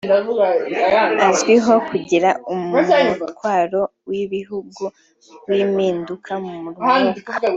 Azwiho 1.27 1.73
kugira 1.89 2.29
umutwaro 2.53 3.81
w’ibihugu 4.09 4.83
w’impinduka 5.49 6.31
mu 6.45 6.55
mwuka 6.65 7.31